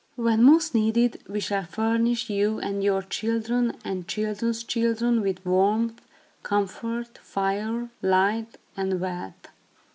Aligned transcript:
When 0.15 0.41
most 0.41 0.73
needed, 0.73 1.21
we 1.27 1.39
shall 1.39 1.63
furnish 1.63 2.27
you 2.27 2.57
and 2.57 2.83
your 2.83 3.03
children 3.03 3.77
and 3.85 4.07
children's 4.07 4.63
children, 4.63 5.21
with 5.21 5.45
warmth, 5.45 6.01
comfort, 6.41 7.19
fire, 7.19 7.91
light, 8.01 8.57
and 8.75 8.99
wealth. 8.99 9.49